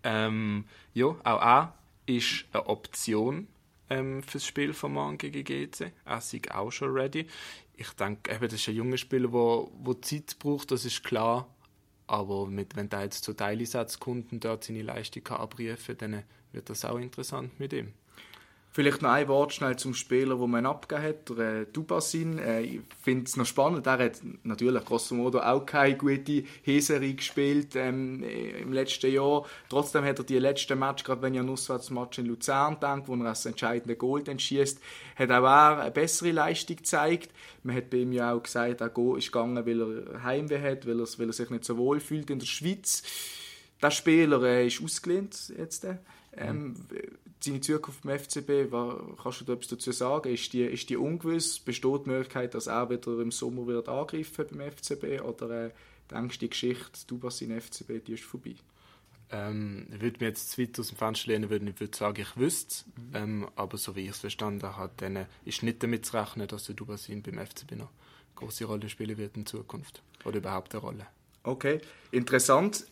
Ähm, 0.03 0.65
ja, 0.93 1.07
auch 1.07 1.41
er 1.41 1.75
ist 2.07 2.45
eine 2.53 2.67
Option 2.67 3.47
ähm, 3.89 4.23
fürs 4.23 4.47
Spiel 4.47 4.75
von 4.75 4.95
morgen 4.95 5.17
gegen 5.17 5.45
GC. 5.45 5.93
Er 6.05 6.19
ist 6.19 6.51
auch 6.53 6.73
schon 6.73 6.91
ready. 6.91 7.29
Ich 7.77 7.91
denke, 7.91 8.33
eben, 8.33 8.49
das 8.49 8.55
ist 8.55 8.69
ein 8.69 8.75
junger 8.75 8.97
Spieler, 8.97 9.29
der, 9.29 9.95
der 9.95 10.03
Zeit 10.03 10.37
braucht, 10.41 10.71
das 10.73 10.85
ist 10.85 11.05
klar. 11.05 11.47
Aber 12.07 12.47
mit, 12.47 12.77
wenn 12.77 12.89
der 12.89 13.03
jetzt 13.03 13.25
zu 13.25 13.33
Teileinsatzkunden 13.33 14.41
dort 14.41 14.65
seine 14.65 14.83
Leistung 14.83 15.27
abrufen 15.29 15.99
kann, 15.99 16.13
dann 16.13 16.23
wird 16.53 16.71
das 16.71 16.85
auch 16.85 16.99
interessant 16.99 17.59
mit 17.59 17.73
ihm. 17.73 17.93
Vielleicht 18.77 19.01
noch 19.01 19.09
ein 19.09 19.27
Wort 19.29 19.55
schnell 19.55 19.77
zum 19.77 19.95
Spieler, 19.95 20.37
den 20.37 20.51
man 20.51 20.67
abgegeben 20.67 21.09
hat, 21.09 21.39
der 21.39 21.73
äh. 21.73 22.39
Äh, 22.39 22.61
ich 22.61 22.81
finde 23.03 23.25
es 23.25 23.35
noch 23.39 23.47
spannend. 23.47 23.87
Er 23.87 23.97
hat 23.97 24.21
natürlich 24.43 24.85
grosso 24.85 25.15
modo 25.15 25.41
auch 25.41 25.65
keine 25.65 25.97
gute 25.97 26.45
Heserie 26.63 27.15
gespielt 27.15 27.75
ähm, 27.75 28.23
im 28.23 28.75
letzten 28.75 29.11
Jahr. 29.11 29.47
Trotzdem 29.71 30.05
hat 30.05 30.19
er 30.19 30.27
die 30.27 30.39
letzten 30.39 30.79
Match, 30.79 31.05
gerade 31.05 31.23
wenn 31.23 31.33
ich 31.33 31.41
an 31.41 31.49
Auswärtsmatch 31.49 32.19
in 32.19 32.27
Luzern 32.27 32.79
denke, 32.79 33.09
wo 33.09 33.15
er 33.15 33.25
das 33.25 33.47
entscheidende 33.47 33.97
Goal 33.97 34.23
schießt, 34.39 34.79
hat 35.17 35.31
auch 35.31 35.45
er 35.45 35.81
eine 35.81 35.91
bessere 35.91 36.33
Leistung 36.33 36.77
gezeigt. 36.77 37.31
Man 37.63 37.77
hat 37.77 37.89
bei 37.89 37.97
ihm 37.97 38.13
ja 38.13 38.35
auch 38.35 38.43
gesagt, 38.43 38.83
er 38.83 38.93
ist 39.17 39.33
gegangen, 39.33 39.65
weil 39.65 39.81
er 39.81 40.23
Heimweh 40.23 40.61
hat, 40.61 40.87
weil 40.87 41.01
er, 41.01 41.07
weil 41.17 41.31
er 41.31 41.33
sich 41.33 41.49
nicht 41.49 41.65
so 41.65 41.79
wohl 41.79 41.99
fühlt 41.99 42.29
in 42.29 42.41
der 42.41 42.47
Schweiz. 42.47 43.03
Der 43.81 43.91
Spieler 43.91 44.43
äh, 44.43 44.67
ist 44.67 44.85
ausgelehnt 44.85 45.51
jetzt. 45.57 45.85
Äh. 45.85 45.97
Ähm, 46.37 46.75
seine 47.41 47.61
Zukunft 47.61 48.05
im 48.05 48.19
FCB, 48.19 48.71
was, 48.73 48.97
kannst 49.23 49.49
du 49.49 49.53
etwas 49.53 49.69
dazu 49.69 49.93
sagen? 49.93 50.33
Ist 50.33 50.53
die, 50.53 50.63
ist 50.63 50.89
die 50.91 50.97
ungewiss? 50.97 51.59
Besteht 51.59 52.07
die 52.07 52.11
Möglichkeit, 52.11 52.55
dass 52.55 52.67
er 52.67 52.91
wieder 52.91 53.21
im 53.21 53.31
Sommer 53.31 53.67
wird 53.67 53.89
angreifen 53.89 54.47
beim 54.51 54.73
FCB? 54.73 55.23
Oder 55.23 55.67
äh, 55.67 55.71
denkst 56.11 56.39
du, 56.39 56.47
die 56.47 56.51
Geschichte, 56.51 57.01
du 57.07 57.23
was 57.23 57.41
in 57.41 57.59
FCB, 57.59 58.05
die 58.07 58.15
ist 58.15 58.25
vorbei? 58.25 58.57
Ähm, 59.31 59.89
ich 59.93 60.01
würde 60.01 60.19
mir 60.21 60.29
jetzt 60.29 60.51
zu 60.51 60.63
weit 60.63 60.79
aus 60.79 60.89
dem 60.89 60.97
Fenster 60.97 61.29
lehnen, 61.29 61.51
würde 61.51 61.69
ich 61.69 61.81
würde 61.81 61.97
sagen, 61.97 62.21
ich 62.21 62.37
wüsste 62.37 62.85
mhm. 62.97 63.11
ähm, 63.15 63.49
aber 63.57 63.77
so 63.77 63.97
wie 63.97 64.03
ich 64.03 64.11
es 64.11 64.19
verstanden 64.19 64.63
habe, 64.63 64.93
dann 64.99 65.17
äh, 65.17 65.27
ist 65.45 65.63
nicht 65.65 65.83
damit 65.83 66.07
zu 66.07 66.17
rechnen, 66.17 66.47
dass 66.47 66.67
der 66.67 66.77
Dubasin 66.77 67.23
beim 67.23 67.45
FCB 67.45 67.73
noch 67.73 67.89
eine 67.89 68.37
große 68.37 68.65
Rolle 68.67 68.89
spielen 68.89 69.19
wird 69.19 69.37
in 69.37 69.45
Zukunft. 69.45 70.03
Oder 70.25 70.39
überhaupt 70.39 70.75
eine 70.75 70.81
Rolle. 70.81 71.07
Okay, 71.43 71.81
interessant. 72.13 72.87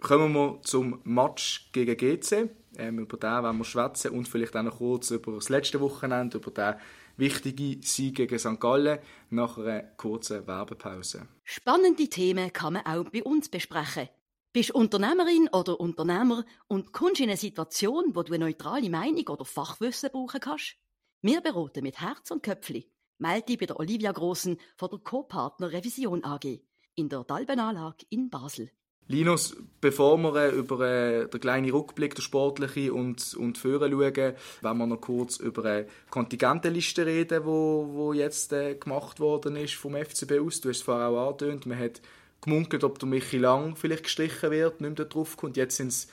Kommen 0.00 0.32
wir 0.32 0.60
zum 0.62 1.00
Match 1.04 1.70
gegen 1.72 1.96
GC. 1.96 2.50
Ähm, 2.76 2.98
über 2.98 3.16
den 3.16 3.42
wollen 3.42 3.58
wir 3.58 3.64
schwätzen 3.64 4.10
und 4.10 4.28
vielleicht 4.28 4.56
auch 4.56 4.62
noch 4.62 4.78
kurz 4.78 5.10
über 5.10 5.32
das 5.32 5.48
letzte 5.48 5.80
Wochenende, 5.80 6.38
über 6.38 6.50
den 6.50 6.74
wichtigen 7.16 7.80
Sieg 7.82 8.16
gegen 8.16 8.38
St. 8.38 8.60
Gallen 8.60 8.98
nach 9.30 9.58
einer 9.58 9.82
kurzen 9.96 10.46
Werbepause. 10.46 11.28
Spannende 11.44 12.08
Themen 12.08 12.52
kann 12.52 12.74
man 12.74 12.86
auch 12.86 13.08
bei 13.10 13.22
uns 13.22 13.48
besprechen. 13.48 14.08
Bist 14.52 14.72
Unternehmerin 14.72 15.48
oder 15.52 15.80
Unternehmer 15.80 16.44
und 16.68 16.92
kommst 16.92 17.20
in 17.20 17.28
eine 17.28 17.36
Situation, 17.36 18.14
wo 18.14 18.22
du 18.22 18.32
eine 18.32 18.44
neutrale 18.44 18.88
Meinung 18.88 19.26
oder 19.28 19.44
Fachwissen 19.44 20.10
brauchen 20.12 20.40
kannst? 20.40 20.76
Wir 21.22 21.40
beraten 21.40 21.82
mit 21.82 22.00
Herz 22.00 22.30
und 22.30 22.42
Köpfli. 22.42 22.88
Melde 23.18 23.46
dich 23.46 23.58
bei 23.58 23.66
der 23.66 23.80
Olivia 23.80 24.12
Grossen 24.12 24.58
von 24.76 24.90
der 24.90 24.98
Co-Partner 25.00 25.72
Revision 25.72 26.24
AG 26.24 26.60
in 26.94 27.08
der 27.08 27.24
Dalbenanlage 27.24 28.06
in 28.10 28.30
Basel. 28.30 28.70
Linus, 29.06 29.54
bevor 29.82 30.16
wir 30.16 30.34
äh, 30.36 30.50
über 30.50 30.80
äh, 30.80 31.28
den 31.28 31.40
kleinen 31.40 31.70
Rückblick, 31.70 32.14
der 32.14 32.22
sportliche 32.22 32.92
und, 32.92 33.34
und 33.34 33.58
Führer 33.58 33.90
schauen, 33.90 34.34
wollen 34.62 34.78
wir 34.78 34.86
noch 34.86 35.00
kurz 35.00 35.36
über 35.36 35.64
eine 35.66 35.86
Kontingentenliste 36.08 37.04
reden, 37.04 37.44
wo, 37.44 37.86
wo 37.92 38.12
jetzt 38.14 38.52
äh, 38.54 38.76
gemacht 38.76 39.20
worden 39.20 39.56
ist 39.56 39.74
vom 39.74 39.94
FCB 39.94 40.40
aus. 40.40 40.62
Du 40.62 40.70
hast 40.70 40.78
es 40.78 40.82
vorher 40.82 41.08
auch 41.08 41.28
angetönt, 41.32 41.66
man 41.66 41.78
hat 41.78 42.00
gemunkelt, 42.40 42.82
ob 42.82 42.98
der 42.98 43.08
Michi 43.08 43.38
Lang 43.38 43.76
vielleicht 43.76 44.04
gestrichen 44.04 44.50
wird, 44.50 44.80
nicht 44.80 44.98
mehr 44.98 45.06
drauf 45.06 45.36
kommt. 45.36 45.58
Jetzt 45.58 45.76
sind 45.76 45.88
es 45.88 46.08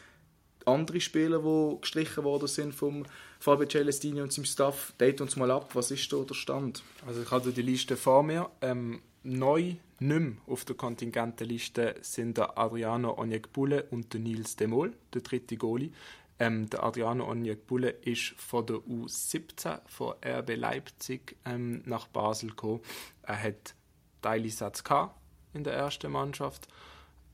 andere 0.65 1.00
Spieler, 1.00 1.39
die 1.39 1.81
gestrichen 1.81 2.24
worden 2.24 2.48
sind 2.48 2.75
vom 2.75 3.05
Fabio 3.39 3.67
Celestini 3.67 4.21
und 4.21 4.33
seinem 4.33 4.45
Staff. 4.45 4.93
Date 5.00 5.21
uns 5.21 5.36
mal 5.38 5.50
ab, 5.50 5.75
was 5.75 5.91
ist 5.91 6.12
da 6.12 6.17
der 6.17 6.36
Stand? 6.36 6.83
Also 7.07 7.21
ich 7.21 7.31
habe 7.31 7.51
die 7.51 7.62
Liste 7.62 7.95
vor 7.95 8.21
mir. 8.21 8.50
Ähm, 8.62 9.01
neu 9.24 9.75
nicht 10.01 10.20
mehr 10.20 10.34
auf 10.48 10.65
der 10.65 10.75
Kontingentenliste 10.75 11.96
sind 12.01 12.38
der 12.38 12.58
Adriano 12.58 13.17
Onyegbule 13.17 13.84
und 13.91 14.13
der 14.13 14.20
Nils 14.20 14.55
Demol, 14.55 14.93
der 15.13 15.22
dritte 15.22 15.58
Goalie. 15.58 15.91
Ähm, 16.39 16.67
der 16.72 16.84
Adriano 16.84 17.29
Onyegbule 17.29 17.89
ist 17.89 18.34
von 18.38 18.65
der 18.65 18.77
U17 18.77 19.79
von 19.86 20.15
RB 20.25 20.55
Leipzig 20.55 21.38
ähm, 21.46 21.84
nach 21.86 22.08
Basel 22.08 22.50
gekommen. 22.50 22.81
Er 23.22 23.43
hat 23.43 23.75
Teileinsatz 24.24 24.84
in 25.53 25.63
der 25.63 25.74
ersten 25.74 26.12
Mannschaft, 26.12 26.67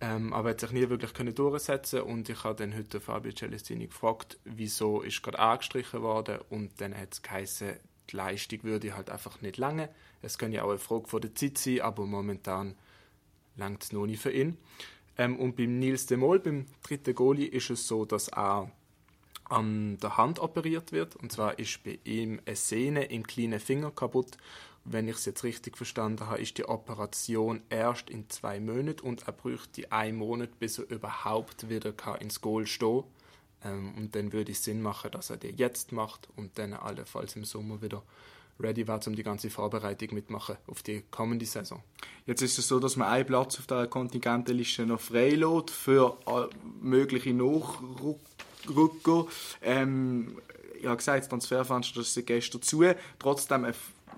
ähm, 0.02 0.34
aber 0.34 0.50
hat 0.50 0.60
sich 0.60 0.72
nie 0.72 0.90
wirklich 0.90 1.14
können 1.14 1.34
durchsetzen 1.34 2.02
und 2.02 2.28
ich 2.28 2.44
habe 2.44 2.56
dann 2.56 2.76
heute 2.76 3.00
Fabio 3.00 3.32
Celestini 3.32 3.88
gefragt, 3.88 4.40
wieso 4.44 5.02
ist 5.02 5.24
gerade 5.24 5.40
angestrichen 5.40 6.02
worden 6.02 6.40
und 6.50 6.82
dann 6.82 6.94
hat 6.98 7.14
es 7.14 7.22
geheißen, 7.22 7.78
die 8.10 8.16
Leistung 8.16 8.64
würde 8.64 8.96
halt 8.96 9.10
einfach 9.10 9.42
nicht 9.42 9.58
lange. 9.58 9.90
Es 10.22 10.38
kann 10.38 10.52
ja 10.52 10.64
auch 10.64 10.70
eine 10.70 10.80
Frage 10.80 11.08
von 11.08 11.22
der 11.22 11.36
Zeit 11.36 11.58
sein, 11.58 11.82
aber 11.82 12.06
momentan 12.06 12.76
langt 13.56 13.84
es 13.84 13.92
noch 13.92 14.06
nicht 14.06 14.22
für 14.22 14.32
ihn. 14.32 14.58
Ähm, 15.18 15.38
und 15.38 15.56
beim 15.56 15.80
Nils 15.80 16.06
de 16.06 16.18
Mol, 16.18 16.40
beim 16.40 16.66
dritten 16.84 17.16
Goalie, 17.16 17.48
ist 17.48 17.70
es 17.70 17.88
so, 17.88 18.06
dass 18.06 18.28
er 18.30 18.72
an 19.46 19.98
der 19.98 20.18
Hand 20.18 20.40
operiert 20.40 20.92
wird. 20.92 21.16
Und 21.16 21.32
zwar 21.32 21.58
ist 21.60 21.84
bei 21.84 22.00
ihm 22.04 22.40
eine 22.46 22.56
Sehne 22.56 23.06
im 23.06 23.26
kleinen 23.26 23.60
Finger 23.60 23.92
kaputt. 23.92 24.38
Wenn 24.84 25.08
ich 25.08 25.18
es 25.18 25.26
jetzt 25.26 25.44
richtig 25.44 25.76
verstanden 25.76 26.28
habe, 26.28 26.42
ist 26.42 26.58
die 26.58 26.66
Operation 26.66 27.62
erst 27.70 28.10
in 28.10 28.30
zwei 28.30 28.60
Monaten 28.60 29.06
und 29.06 29.28
er 29.28 29.34
bräuchte 29.34 29.92
einen 29.92 30.18
Monat, 30.18 30.60
bis 30.60 30.80
er 30.80 30.90
überhaupt 30.90 31.70
wieder 31.70 31.94
ins 32.22 32.40
Goal 32.40 32.66
stehen 32.68 33.02
kann. 33.02 33.12
Ähm, 33.68 33.94
und 33.98 34.16
dann 34.16 34.34
würde 34.34 34.52
es 34.52 34.64
Sinn 34.64 34.82
machen, 34.82 35.12
dass 35.12 35.30
er 35.30 35.38
die 35.38 35.50
jetzt 35.50 35.92
macht 35.92 36.28
und 36.36 36.58
dann 36.58 36.74
allenfalls 36.74 37.36
im 37.36 37.46
Sommer 37.46 37.82
wieder 37.82 38.04
ready 38.60 38.88
war, 38.88 39.00
um 39.06 39.16
die 39.16 39.24
ganze 39.24 39.50
Vorbereitung 39.50 40.14
mitmachen 40.14 40.58
auf 40.68 40.82
die 40.84 41.04
kommende 41.12 41.46
Saison. 41.46 41.84
Jetzt 42.26 42.42
ist 42.42 42.58
es 42.58 42.68
so, 42.68 42.80
dass 42.80 42.96
man 42.96 43.08
einen 43.08 43.26
Platz 43.26 43.60
auf 43.60 43.68
der 43.68 43.88
Kontingentenliste 43.88 44.86
noch 44.86 45.00
frei 45.00 45.30
lässt 45.32 45.70
für 45.72 46.18
mögliche 46.82 47.34
Nachrücker. 47.34 49.28
Ähm, 49.62 50.38
ich 50.80 50.86
habe 50.86 50.98
gesagt, 50.98 51.20
das 51.20 51.30
Transferfenster 51.30 52.02
ist 52.02 52.26
gestern 52.26 52.62
zu. 52.62 52.84
Trotzdem 53.20 53.66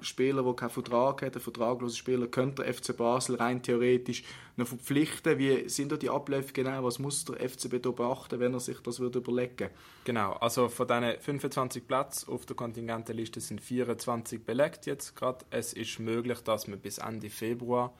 Spieler, 0.01 0.43
der 0.43 0.53
keinen 0.53 0.69
Vertrag 0.69 1.21
hat, 1.21 1.35
ein 1.35 1.41
vertragloser 1.41 1.97
Spieler, 1.97 2.27
könnte 2.27 2.63
der 2.63 2.73
FC 2.73 2.95
Basel 2.95 3.35
rein 3.35 3.61
theoretisch 3.61 4.23
noch 4.55 4.67
verpflichten. 4.67 5.37
Wie 5.37 5.67
sind 5.69 5.91
da 5.91 5.97
die 5.97 6.09
Abläufe 6.09 6.53
genau? 6.53 6.83
Was 6.83 6.99
muss 6.99 7.25
der 7.25 7.49
FCB 7.49 7.81
da 7.81 7.91
beachten, 7.91 8.39
wenn 8.39 8.53
er 8.53 8.59
sich 8.59 8.79
das 8.79 8.99
würde 8.99 9.19
überlegen 9.19 9.69
Genau, 10.05 10.33
also 10.33 10.69
von 10.69 10.87
diesen 10.87 11.19
25 11.19 11.87
Plätzen 11.87 12.31
auf 12.31 12.45
der 12.45 12.55
Kontingentenliste 12.55 13.41
sind 13.41 13.61
24 13.61 14.43
belegt 14.43 14.85
jetzt 14.85 15.15
gerade. 15.15 15.45
Es 15.49 15.73
ist 15.73 15.99
möglich, 15.99 16.39
dass 16.41 16.67
man 16.67 16.79
bis 16.79 16.99
Ende 16.99 17.29
Februar 17.29 17.93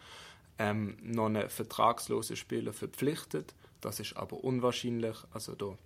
ähm, 0.58 0.98
noch 1.02 1.28
einen 1.28 1.50
vertragslosen 1.50 2.36
Spieler 2.36 2.74
verpflichtet. 2.74 3.54
Das 3.82 4.00
ist 4.00 4.18
aber 4.18 4.44
unwahrscheinlich. 4.44 5.16
Also 5.32 5.56
da 5.56 5.78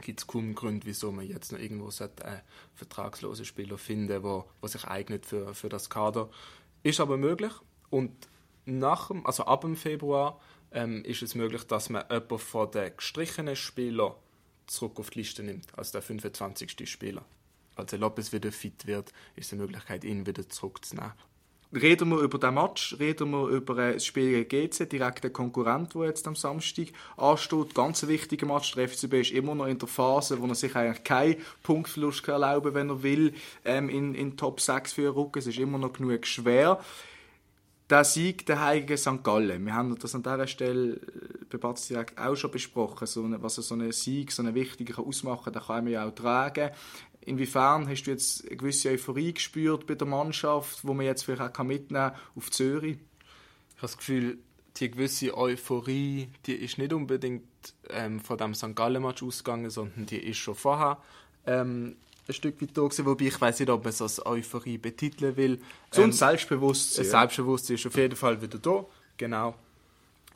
gibt 0.00 0.20
es 0.20 0.26
kaum 0.26 0.54
Gründe, 0.54 0.86
wieso 0.86 1.12
man 1.12 1.26
jetzt 1.26 1.52
noch 1.52 1.58
irgendwo 1.58 1.90
einen 2.00 2.40
vertragslosen 2.74 3.44
Spieler 3.44 3.78
finden 3.78 4.22
wo, 4.22 4.44
wo 4.60 4.66
sich 4.66 4.84
eignet 4.84 5.26
für, 5.26 5.54
für 5.54 5.68
das 5.68 5.90
Kader. 5.90 6.30
Ist 6.82 7.00
aber 7.00 7.16
möglich 7.16 7.52
und 7.90 8.12
nach 8.64 9.10
also 9.24 9.44
ab 9.44 9.62
dem 9.62 9.76
Februar 9.76 10.40
ähm, 10.72 11.04
ist 11.04 11.22
es 11.22 11.34
möglich, 11.34 11.64
dass 11.64 11.88
man 11.88 12.04
jemanden 12.10 12.38
von 12.38 12.70
den 12.70 12.96
gestrichenen 12.96 13.56
Spielern 13.56 14.14
zurück 14.66 14.98
auf 14.98 15.10
die 15.10 15.20
Liste 15.20 15.42
nimmt, 15.42 15.66
also 15.78 15.92
der 15.92 16.02
25. 16.02 16.90
Spieler. 16.90 17.24
Also 17.76 17.96
Lopez 17.96 18.32
wieder 18.32 18.50
fit 18.52 18.86
wird, 18.86 19.12
ist 19.36 19.52
die 19.52 19.56
Möglichkeit, 19.56 20.02
ihn 20.04 20.26
wieder 20.26 20.48
zurückzunehmen. 20.48 21.12
Reden 21.74 22.10
wir 22.10 22.20
über 22.20 22.38
den 22.38 22.54
Match, 22.54 22.96
reden 23.00 23.30
wir 23.32 23.48
über 23.48 23.76
äh, 23.78 23.94
das 23.94 24.04
Spiel 24.04 24.44
gegen 24.44 24.70
GC, 24.70 24.88
direkter 24.88 25.30
Konkurrent, 25.30 25.94
der 25.94 26.04
jetzt 26.04 26.26
am 26.28 26.36
Samstag 26.36 26.92
ansteht. 27.16 27.74
Ganz 27.74 28.06
wichtiger 28.06 28.46
Match. 28.46 28.72
Der 28.74 28.88
FCB 28.88 29.14
ist 29.14 29.32
immer 29.32 29.54
noch 29.54 29.66
in 29.66 29.78
der 29.78 29.88
Phase, 29.88 30.40
wo 30.40 30.46
er 30.46 30.54
sich 30.54 30.76
eigentlich 30.76 31.02
keinen 31.02 31.36
Punktverlust 31.64 32.26
erlauben 32.28 32.72
kann, 32.72 32.74
wenn 32.74 32.90
er 32.90 33.02
will, 33.02 33.34
ähm, 33.64 33.88
in, 33.88 34.14
in 34.14 34.36
Top 34.36 34.60
6 34.60 34.92
für 34.92 35.14
Rücken. 35.14 35.40
Es 35.40 35.48
ist 35.48 35.58
immer 35.58 35.78
noch 35.78 35.92
genug 35.92 36.24
schwer. 36.26 36.80
Der 37.88 38.02
Sieg 38.02 38.44
der 38.46 38.60
Heiligen 38.60 38.96
St. 38.96 39.22
Gallen. 39.22 39.64
Wir 39.64 39.74
haben 39.74 39.96
das 39.96 40.12
an 40.16 40.22
dieser 40.24 40.48
Stelle 40.48 40.94
äh, 40.94 40.98
bei 41.50 41.58
Batz 41.58 41.86
direkt 41.86 42.18
auch 42.18 42.34
schon 42.34 42.50
besprochen, 42.50 43.06
so 43.06 43.22
eine, 43.22 43.40
was 43.40 43.54
so 43.54 43.74
ein 43.76 43.92
Sieg, 43.92 44.32
so 44.32 44.42
einen 44.42 44.56
wichtigen 44.56 44.96
ausmachen 44.96 45.52
kann, 45.52 45.62
kann 45.62 45.84
man 45.84 45.92
ja 45.92 46.04
auch 46.04 46.14
tragen. 46.14 46.70
Inwiefern 47.26 47.88
hast 47.88 48.04
du 48.04 48.12
jetzt 48.12 48.46
eine 48.46 48.56
gewisse 48.56 48.90
Euphorie 48.90 49.34
gespürt 49.34 49.86
bei 49.86 49.96
der 49.96 50.06
Mannschaft, 50.06 50.84
wo 50.84 50.94
man 50.94 51.06
jetzt 51.06 51.24
vielleicht 51.24 51.58
auch 51.58 51.64
mitnehmen 51.64 52.12
kann 52.12 52.20
auf 52.36 52.52
Zürich? 52.52 52.98
Ich 52.98 53.76
habe 53.76 53.82
das 53.82 53.98
Gefühl, 53.98 54.38
die 54.76 54.90
gewisse 54.92 55.36
Euphorie, 55.36 56.28
die 56.46 56.54
ist 56.54 56.78
nicht 56.78 56.92
unbedingt 56.92 57.44
ähm, 57.90 58.20
von 58.20 58.38
dem 58.38 58.54
St. 58.54 58.76
Gallen-Match 58.76 59.24
ausgegangen, 59.24 59.70
sondern 59.70 60.06
die 60.06 60.18
ist 60.18 60.38
schon 60.38 60.54
vorher 60.54 60.98
ähm, 61.46 61.96
ein 62.28 62.32
Stück 62.32 62.62
weit 62.62 62.76
da 62.76 62.82
gewesen, 62.82 63.06
wobei 63.06 63.24
ich 63.24 63.40
weiß 63.40 63.58
nicht, 63.58 63.70
ob 63.70 63.82
man 63.82 63.90
es 63.90 64.00
als 64.00 64.24
Euphorie 64.24 64.78
betiteln 64.78 65.36
will. 65.36 65.60
So 65.90 66.02
ein 66.02 66.10
ähm, 66.10 66.12
Selbstbewusstsein. 66.12 67.06
Ein 67.06 67.10
Selbstbewusstsein 67.10 67.74
ist 67.74 67.86
auf 67.86 67.96
jeden 67.96 68.16
Fall 68.16 68.40
wieder 68.40 68.58
da, 68.58 68.84
genau. 69.16 69.56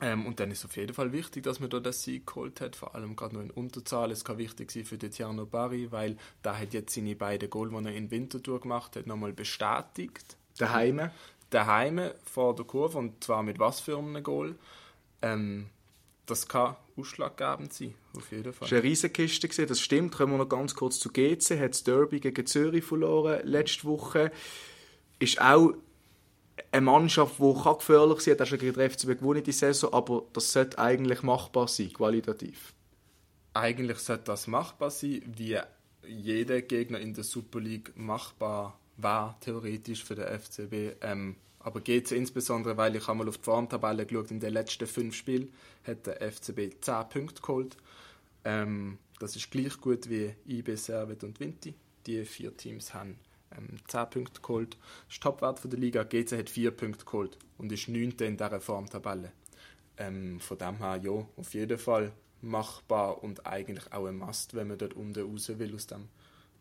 Ähm, 0.01 0.27
und 0.27 0.41
dann 0.41 0.51
ist 0.51 0.61
es 0.61 0.65
auf 0.65 0.77
jeden 0.77 0.95
Fall 0.95 1.13
wichtig, 1.13 1.43
dass 1.43 1.61
man 1.61 1.69
da 1.69 1.79
das 1.79 2.03
Sieg 2.03 2.27
geholt 2.27 2.61
hat, 2.61 2.75
vor 2.75 2.95
allem 2.95 3.17
gerade 3.17 3.35
noch 3.35 3.43
in 3.43 3.51
Unterzahl. 3.51 4.11
Es 4.11 4.25
kann 4.25 4.39
wichtig 4.39 4.71
sein 4.71 4.85
für 4.85 4.99
Tiziano 4.99 5.45
Barry, 5.45 5.93
weil 5.93 6.17
da 6.43 6.59
hat 6.59 6.73
jetzt 6.73 6.95
seine 6.95 7.15
beiden 7.15 7.51
Goal, 7.51 7.71
die 7.71 7.87
er 7.87 7.95
in 7.95 8.11
Winterthur 8.11 8.61
gemacht 8.61 8.97
hat, 8.97 9.07
nochmal 9.07 9.33
bestätigt. 9.33 10.37
Daheim? 10.59 11.11
Daheim 11.51 12.11
vor 12.25 12.55
der 12.55 12.65
Kurve 12.65 12.99
und 12.99 13.23
zwar 13.23 13.43
mit 13.43 13.59
was 13.59 13.81
für 13.81 13.99
einem 13.99 14.23
Goal. 14.23 14.55
Ähm, 15.21 15.67
das 16.25 16.49
kann 16.49 16.77
ausschlaggebend 16.97 17.73
sein, 17.73 17.95
auf 18.17 18.31
jeden 18.31 18.53
Fall. 18.53 18.61
Das 18.61 18.71
war 18.71 18.79
eine 18.79 18.85
Riesenkiste, 18.85 19.49
gewesen, 19.49 19.69
das 19.69 19.81
stimmt. 19.81 20.17
Kommen 20.17 20.33
wir 20.33 20.39
noch 20.39 20.49
ganz 20.49 20.75
kurz 20.75 20.99
zu 20.99 21.11
GC. 21.11 21.59
Hat 21.59 21.73
das 21.73 21.85
Derby 21.85 22.21
gegen 22.21 22.47
Zürich 22.47 22.85
verloren 22.85 23.41
letzte 23.45 23.85
Woche. 23.85 24.31
Ist 25.19 25.41
auch 25.41 25.75
eine 26.73 26.81
Mannschaft, 26.81 27.39
die 27.39 27.55
gefährlich 27.55 28.21
sein 28.21 28.37
kann. 28.37 28.39
Das 28.39 28.53
ist 28.53 28.61
gegen 28.61 28.75
den 28.75 28.91
FCB 28.91 29.19
gewonnen 29.19 29.43
die 29.43 29.53
Saison, 29.53 29.93
aber 29.93 30.25
das 30.33 30.53
sollte 30.53 30.79
eigentlich 30.79 31.23
machbar 31.23 31.69
sein, 31.69 31.93
qualitativ. 31.93 32.75
Eigentlich 33.55 33.99
sollte 33.99 34.25
das 34.25 34.47
machbar 34.47 34.91
sein, 34.91 35.23
wie 35.27 35.59
jeder 36.07 36.63
Gegner 36.63 37.01
in 37.01 37.15
der 37.15 37.25
Super 37.25 37.61
League 37.61 37.93
machbar 37.97 38.79
war, 38.97 39.39
theoretisch 39.41 40.05
für 40.05 40.15
den 40.15 40.27
FCB. 40.27 40.97
Ähm, 41.03 41.37
aber 41.59 41.81
geht 41.81 42.07
es 42.07 42.13
insbesondere, 42.13 42.77
weil 42.77 42.97
ich 42.97 43.09
einmal 43.09 43.29
auf 43.29 43.37
die 43.37 43.45
Formtabelle 43.45 44.07
geschaut 44.07 44.31
in 44.31 44.41
den 44.41 44.53
letzten 44.53 44.87
fünf 44.87 45.15
Spielen 45.15 45.53
hat 45.85 46.07
der 46.07 46.21
FCB 46.33 46.81
10 46.81 47.09
Punkte 47.11 47.43
geholt. 47.43 47.77
Ähm, 48.45 48.99
das 49.19 49.37
ist 49.37 49.51
gleich 49.51 49.79
gut 49.81 50.09
wie 50.09 50.35
IB, 50.49 50.75
Servet 50.77 51.23
und 51.25 51.39
Vinti. 51.39 51.75
Die 52.07 52.25
vier 52.25 52.57
Teams 52.57 52.95
haben 52.95 53.19
ähm, 53.57 53.79
10 53.89 54.11
Punkte 54.11 54.41
geholt. 54.41 54.77
Das 55.07 55.17
ist 55.17 55.23
Topwert 55.23 55.61
der 55.65 55.79
Liga. 55.79 56.05
GC 56.05 56.39
hat 56.39 56.51
4 56.51 56.71
Punkte 56.71 57.05
geholt 57.05 57.39
und 57.59 57.73
ist 57.73 57.89
9. 57.89 58.11
in 58.21 58.37
dieser 58.37 58.61
Formtabelle. 58.61 59.33
Ähm, 59.97 60.41
von 60.41 60.59
dem 60.59 60.79
her, 60.79 61.01
ja, 61.03 61.27
auf 61.37 61.55
jeden 61.55 61.79
Fall 61.79 62.13
machbar 62.43 63.23
und 63.23 63.47
eigentlich 63.47 63.93
auch 63.93 64.07
ein 64.07 64.17
Must, 64.17 64.55
wenn 64.55 64.69
man 64.69 64.79
dort 64.79 64.95
unten 64.95 65.31
raus 65.31 65.51
will 65.59 65.75
aus 65.75 65.87
dem 65.87 66.09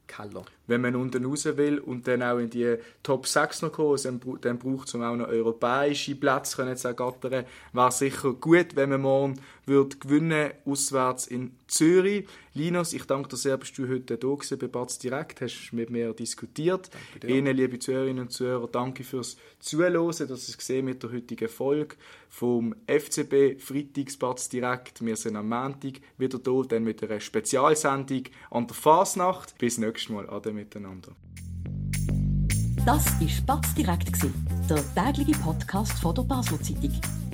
Keller. 0.08 0.44
Wenn 0.68 0.82
man 0.82 0.96
unten 0.96 1.24
raus 1.24 1.46
will 1.46 1.80
und 1.80 2.08
dann 2.08 2.24
auch 2.24 2.40
in 2.40 2.50
die 2.50 2.78
Top 3.04 3.28
6 3.28 3.62
noch 3.62 3.72
kommen, 3.72 4.20
dann, 4.42 4.60
braucht 4.60 4.88
es 4.88 4.96
auch 4.96 5.16
noch 5.16 5.28
europäische 5.28 6.16
Plätze 6.16 6.76
zu 6.76 6.88
ergattern. 6.88 7.46
Wäre 7.72 7.92
sicher 7.92 8.34
gut, 8.34 8.76
wenn 8.76 8.90
man 8.90 9.02
morgen 9.02 9.40
wird 9.70 10.02
gewinnen 10.02 10.52
auswärts 10.66 11.28
in 11.28 11.52
Zürich. 11.68 12.28
Linus, 12.54 12.92
ich 12.92 13.06
danke 13.06 13.30
dir 13.30 13.38
sehr, 13.38 13.58
dass 13.58 13.72
du 13.72 13.88
heute 13.88 14.18
da 14.18 14.28
gewesen 14.28 14.60
bei 14.60 14.68
Batz 14.68 15.00
Direkt, 15.00 15.40
hast 15.40 15.72
mit 15.72 15.90
mir 15.90 16.14
diskutiert. 16.14 16.90
Ihnen, 17.26 17.56
liebe 17.56 17.80
Zuhörerinnen 17.80 18.24
und 18.24 18.32
Zuhörer, 18.32 18.68
danke 18.68 19.06
fürs 19.06 19.38
Zuhören, 19.60 19.94
dass 19.94 20.28
ihr 20.30 20.34
es 20.34 20.58
gesehen 20.58 20.86
mit 20.86 21.02
der 21.02 21.12
heutigen 21.14 21.48
Folge 21.48 21.96
vom 22.28 22.76
FCB 22.88 23.62
Freitagsbatz 23.62 24.50
Direkt. 24.50 25.06
Wir 25.06 25.16
sind 25.16 25.38
am 25.38 25.48
Montag 25.48 26.02
wieder 26.18 26.40
da, 26.40 26.62
dann 26.68 26.84
mit 26.84 27.02
einer 27.02 27.20
Spezialsendung 27.22 28.24
an 28.52 28.68
der 28.68 28.76
Fasnacht. 28.76 29.58
Bis 29.58 29.78
nächstes 29.78 30.10
Mal, 30.10 30.30
ade 30.30 30.52
miteinander. 30.52 31.14
Das 32.86 33.06
war 33.06 33.46
Batz 33.46 33.74
Direkt, 33.76 34.10
der 34.70 34.96
tägliche 34.96 35.40
Podcast 35.40 35.94
von 36.00 36.16
der 36.16 36.24
Basler 36.24 36.62
Zeitung. 36.62 37.29